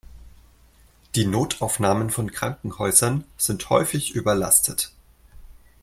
[1.13, 4.91] Die Notaufnahmen von Krankenhäusern sind häufig überlastet.